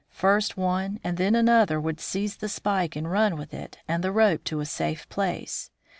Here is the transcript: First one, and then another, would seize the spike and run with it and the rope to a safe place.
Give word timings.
First 0.09 0.57
one, 0.57 0.99
and 1.03 1.15
then 1.17 1.35
another, 1.35 1.79
would 1.79 1.99
seize 1.99 2.37
the 2.37 2.49
spike 2.49 2.95
and 2.95 3.11
run 3.11 3.37
with 3.37 3.53
it 3.53 3.77
and 3.87 4.03
the 4.03 4.11
rope 4.11 4.43
to 4.45 4.59
a 4.59 4.65
safe 4.65 5.07
place. 5.09 5.69